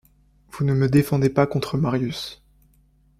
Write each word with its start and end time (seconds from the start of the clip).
Vous 0.49 0.65
ne 0.65 0.73
me 0.73 0.89
défendez 0.89 1.29
pas 1.29 1.45
contre 1.45 1.77
Marius. 1.77 2.41